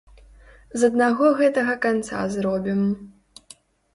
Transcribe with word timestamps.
З 0.83 0.87
аднаго 0.93 1.25
гэтага 1.41 1.75
канца 1.83 2.23
зробім. 2.37 2.79